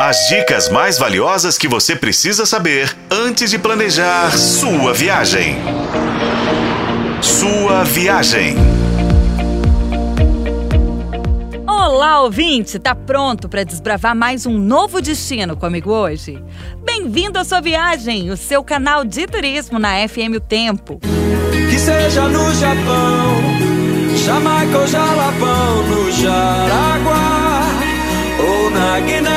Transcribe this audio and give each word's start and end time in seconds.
As 0.00 0.28
dicas 0.28 0.68
mais 0.68 0.96
valiosas 0.96 1.58
que 1.58 1.66
você 1.66 1.96
precisa 1.96 2.46
saber 2.46 2.96
antes 3.10 3.50
de 3.50 3.58
planejar 3.58 4.30
sua 4.30 4.94
viagem. 4.94 5.56
Sua 7.20 7.82
viagem. 7.82 8.54
Olá, 11.66 12.22
ouvinte! 12.22 12.78
Tá 12.78 12.94
pronto 12.94 13.48
para 13.48 13.64
desbravar 13.64 14.14
mais 14.14 14.46
um 14.46 14.56
novo 14.56 15.02
destino 15.02 15.56
comigo 15.56 15.90
hoje? 15.90 16.40
Bem-vindo 16.84 17.36
à 17.36 17.42
sua 17.42 17.60
viagem, 17.60 18.30
o 18.30 18.36
seu 18.36 18.62
canal 18.62 19.04
de 19.04 19.26
turismo 19.26 19.80
na 19.80 20.08
FM 20.08 20.36
O 20.36 20.40
Tempo. 20.40 21.00
Que 21.68 21.76
seja 21.76 22.28
no 22.28 22.54
Japão, 22.54 23.34
Jamaica 24.24 24.78
ou 24.78 24.86
Jalapão, 24.86 25.82
no 25.88 26.12
Jaraguá 26.12 27.62
ou 28.38 28.70
na 28.70 29.00
Guiné. 29.00 29.27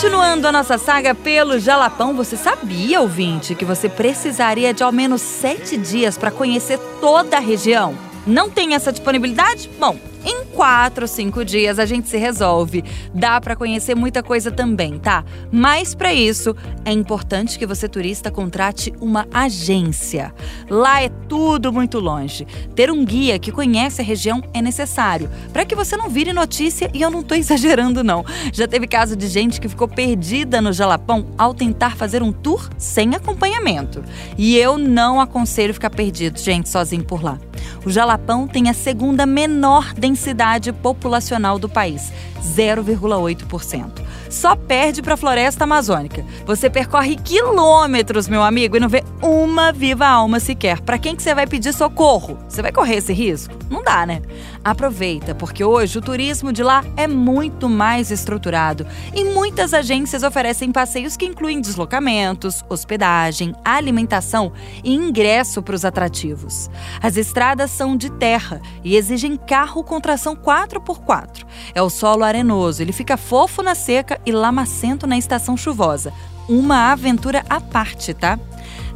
Continuando 0.00 0.48
a 0.48 0.52
nossa 0.52 0.78
saga 0.78 1.14
pelo 1.14 1.58
Jalapão, 1.58 2.14
você 2.14 2.34
sabia, 2.34 3.02
ouvinte, 3.02 3.54
que 3.54 3.66
você 3.66 3.86
precisaria 3.86 4.72
de 4.72 4.82
ao 4.82 4.90
menos 4.90 5.20
sete 5.20 5.76
dias 5.76 6.16
para 6.16 6.30
conhecer 6.30 6.78
toda 7.02 7.36
a 7.36 7.38
região? 7.38 8.09
Não 8.26 8.50
tem 8.50 8.74
essa 8.74 8.92
disponibilidade? 8.92 9.70
Bom, 9.78 9.96
em 10.24 10.44
quatro, 10.44 11.08
cinco 11.08 11.42
dias 11.44 11.78
a 11.78 11.86
gente 11.86 12.08
se 12.08 12.18
resolve. 12.18 12.84
Dá 13.14 13.40
para 13.40 13.56
conhecer 13.56 13.94
muita 13.94 14.22
coisa 14.22 14.50
também, 14.50 14.98
tá? 14.98 15.24
Mas 15.50 15.94
para 15.94 16.12
isso 16.12 16.54
é 16.84 16.92
importante 16.92 17.58
que 17.58 17.66
você 17.66 17.88
turista 17.88 18.30
contrate 18.30 18.92
uma 19.00 19.26
agência. 19.32 20.34
Lá 20.68 21.02
é 21.02 21.08
tudo 21.28 21.72
muito 21.72 21.98
longe. 21.98 22.46
Ter 22.74 22.90
um 22.90 23.04
guia 23.04 23.38
que 23.38 23.50
conhece 23.50 24.02
a 24.02 24.04
região 24.04 24.42
é 24.52 24.60
necessário 24.60 25.30
para 25.52 25.64
que 25.64 25.74
você 25.74 25.96
não 25.96 26.10
vire 26.10 26.32
notícia 26.34 26.90
e 26.92 27.00
eu 27.00 27.10
não 27.10 27.22
tô 27.22 27.34
exagerando 27.40 28.04
não. 28.04 28.24
Já 28.52 28.68
teve 28.68 28.86
caso 28.86 29.16
de 29.16 29.26
gente 29.26 29.58
que 29.60 29.68
ficou 29.68 29.88
perdida 29.88 30.60
no 30.60 30.72
Jalapão 30.72 31.28
ao 31.38 31.54
tentar 31.54 31.96
fazer 31.96 32.22
um 32.22 32.32
tour 32.32 32.68
sem 32.76 33.14
acompanhamento. 33.14 34.04
E 34.36 34.56
eu 34.58 34.76
não 34.76 35.18
aconselho 35.18 35.72
ficar 35.72 35.90
perdido, 35.90 36.38
gente, 36.38 36.68
sozinho 36.68 37.04
por 37.04 37.22
lá. 37.22 37.38
O 37.84 37.90
Jalapão 37.90 38.09
tem 38.46 38.68
a 38.68 38.74
segunda 38.74 39.26
menor 39.26 39.94
densidade 39.94 40.72
populacional 40.72 41.58
do 41.58 41.68
país, 41.68 42.12
0,8%. 42.42 44.09
Só 44.28 44.54
perde 44.54 45.02
para 45.02 45.14
a 45.14 45.16
floresta 45.16 45.64
amazônica. 45.64 46.24
Você 46.46 46.70
percorre 46.70 47.16
quilômetros, 47.16 48.28
meu 48.28 48.42
amigo, 48.42 48.76
e 48.76 48.80
não 48.80 48.88
vê 48.88 49.02
uma 49.22 49.72
viva 49.72 50.06
alma 50.06 50.40
sequer. 50.40 50.80
Para 50.80 50.98
quem 50.98 51.16
que 51.16 51.22
você 51.22 51.34
vai 51.34 51.46
pedir 51.46 51.72
socorro? 51.72 52.38
Você 52.48 52.62
vai 52.62 52.72
correr 52.72 52.96
esse 52.96 53.12
risco? 53.12 53.54
Não 53.70 53.82
dá, 53.84 54.04
né? 54.04 54.20
Aproveita, 54.64 55.34
porque 55.34 55.64
hoje 55.64 55.98
o 55.98 56.02
turismo 56.02 56.52
de 56.52 56.62
lá 56.62 56.84
é 56.96 57.06
muito 57.06 57.68
mais 57.68 58.10
estruturado 58.10 58.86
e 59.14 59.24
muitas 59.24 59.72
agências 59.72 60.22
oferecem 60.22 60.72
passeios 60.72 61.16
que 61.16 61.24
incluem 61.24 61.60
deslocamentos, 61.60 62.64
hospedagem, 62.68 63.54
alimentação 63.64 64.52
e 64.84 64.92
ingresso 64.92 65.62
para 65.62 65.74
os 65.74 65.84
atrativos. 65.84 66.68
As 67.00 67.16
estradas 67.16 67.70
são 67.70 67.96
de 67.96 68.10
terra 68.10 68.60
e 68.84 68.96
exigem 68.96 69.36
carro 69.36 69.84
com 69.84 70.00
tração 70.00 70.34
4x4. 70.36 71.46
É 71.74 71.80
o 71.80 71.88
solo 71.88 72.24
arenoso, 72.24 72.82
ele 72.82 72.92
fica 72.92 73.16
fofo 73.16 73.62
na 73.62 73.74
seca 74.00 74.20
e 74.24 74.32
lamacento 74.32 75.06
na 75.06 75.18
estação 75.18 75.56
chuvosa. 75.56 76.12
Uma 76.48 76.90
aventura 76.90 77.44
à 77.48 77.60
parte, 77.60 78.14
tá? 78.14 78.38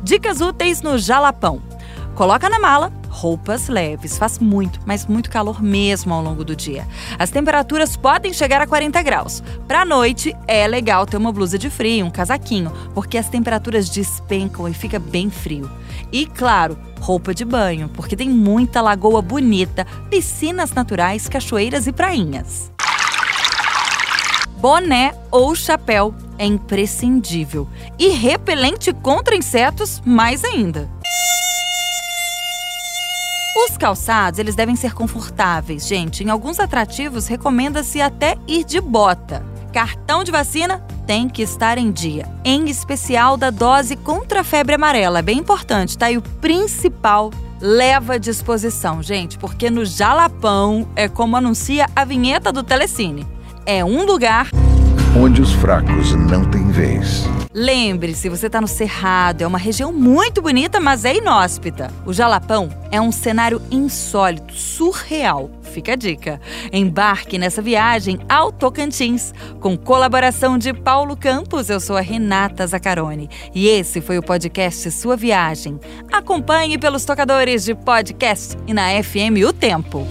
Dicas 0.02 0.40
úteis 0.40 0.80
no 0.80 0.98
Jalapão. 0.98 1.62
Coloca 2.14 2.48
na 2.48 2.58
mala 2.58 2.92
roupas 3.08 3.68
leves. 3.68 4.16
Faz 4.16 4.38
muito, 4.38 4.80
mas 4.86 5.06
muito 5.06 5.30
calor 5.30 5.62
mesmo 5.62 6.14
ao 6.14 6.22
longo 6.22 6.44
do 6.44 6.56
dia. 6.56 6.86
As 7.18 7.30
temperaturas 7.30 7.96
podem 7.96 8.32
chegar 8.32 8.60
a 8.60 8.66
40 8.66 9.02
graus. 9.02 9.42
Para 9.68 9.84
noite 9.84 10.34
é 10.48 10.66
legal 10.66 11.06
ter 11.06 11.16
uma 11.16 11.32
blusa 11.32 11.58
de 11.58 11.68
frio, 11.68 12.06
um 12.06 12.10
casaquinho, 12.10 12.72
porque 12.94 13.18
as 13.18 13.28
temperaturas 13.28 13.88
despencam 13.88 14.66
e 14.68 14.74
fica 14.74 14.98
bem 14.98 15.30
frio. 15.30 15.70
E 16.10 16.26
claro, 16.26 16.78
roupa 17.00 17.34
de 17.34 17.44
banho, 17.44 17.88
porque 17.90 18.16
tem 18.16 18.30
muita 18.30 18.80
lagoa 18.80 19.20
bonita, 19.20 19.86
piscinas 20.08 20.72
naturais, 20.72 21.28
cachoeiras 21.28 21.86
e 21.86 21.92
prainhas 21.92 22.73
boné 24.64 25.12
ou 25.30 25.54
chapéu 25.54 26.14
é 26.38 26.46
imprescindível. 26.46 27.68
E 27.98 28.08
repelente 28.08 28.94
contra 28.94 29.36
insetos, 29.36 30.00
mais 30.06 30.42
ainda. 30.42 30.88
Os 33.58 33.76
calçados, 33.76 34.38
eles 34.38 34.54
devem 34.54 34.74
ser 34.74 34.94
confortáveis, 34.94 35.86
gente. 35.86 36.24
Em 36.24 36.30
alguns 36.30 36.58
atrativos, 36.58 37.26
recomenda-se 37.26 38.00
até 38.00 38.38
ir 38.48 38.64
de 38.64 38.80
bota. 38.80 39.44
Cartão 39.70 40.24
de 40.24 40.32
vacina 40.32 40.78
tem 41.06 41.28
que 41.28 41.42
estar 41.42 41.76
em 41.76 41.92
dia, 41.92 42.26
em 42.42 42.70
especial 42.70 43.36
da 43.36 43.50
dose 43.50 43.96
contra 43.96 44.40
a 44.40 44.44
febre 44.44 44.76
amarela. 44.76 45.18
É 45.18 45.22
bem 45.22 45.40
importante, 45.40 45.98
tá? 45.98 46.10
E 46.10 46.16
o 46.16 46.22
principal, 46.22 47.30
leva 47.60 48.14
à 48.14 48.18
disposição, 48.18 49.02
gente, 49.02 49.36
porque 49.36 49.68
no 49.68 49.84
Jalapão 49.84 50.88
é 50.96 51.06
como 51.06 51.36
anuncia 51.36 51.86
a 51.94 52.02
vinheta 52.06 52.50
do 52.50 52.62
Telecine 52.62 53.33
é 53.66 53.84
um 53.84 54.04
lugar 54.04 54.48
onde 55.16 55.40
os 55.40 55.52
fracos 55.52 56.12
não 56.14 56.44
têm 56.50 56.70
vez. 56.70 57.24
Lembre-se, 57.52 58.28
você 58.28 58.48
está 58.48 58.60
no 58.60 58.66
Cerrado, 58.66 59.42
é 59.42 59.46
uma 59.46 59.58
região 59.58 59.92
muito 59.92 60.42
bonita, 60.42 60.80
mas 60.80 61.04
é 61.04 61.16
inóspita. 61.16 61.88
O 62.04 62.12
Jalapão 62.12 62.68
é 62.90 63.00
um 63.00 63.12
cenário 63.12 63.62
insólito, 63.70 64.52
surreal. 64.54 65.48
Fica 65.62 65.92
a 65.92 65.96
dica. 65.96 66.40
Embarque 66.72 67.38
nessa 67.38 67.62
viagem 67.62 68.18
ao 68.28 68.50
Tocantins, 68.50 69.32
com 69.60 69.76
colaboração 69.76 70.58
de 70.58 70.72
Paulo 70.72 71.16
Campos. 71.16 71.70
Eu 71.70 71.78
sou 71.78 71.96
a 71.96 72.00
Renata 72.00 72.66
Zacarone 72.66 73.30
e 73.54 73.68
esse 73.68 74.00
foi 74.00 74.18
o 74.18 74.22
podcast 74.22 74.90
Sua 74.90 75.16
Viagem. 75.16 75.78
Acompanhe 76.12 76.76
pelos 76.76 77.04
tocadores 77.04 77.64
de 77.64 77.74
podcast 77.74 78.56
e 78.66 78.74
na 78.74 78.90
FM 79.02 79.46
O 79.46 79.52
Tempo. 79.52 80.04